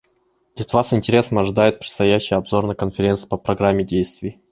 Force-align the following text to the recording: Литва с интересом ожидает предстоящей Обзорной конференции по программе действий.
Литва 0.57 0.83
с 0.83 0.93
интересом 0.93 1.37
ожидает 1.37 1.77
предстоящей 1.77 2.33
Обзорной 2.33 2.73
конференции 2.73 3.27
по 3.27 3.37
программе 3.37 3.83
действий. 3.85 4.41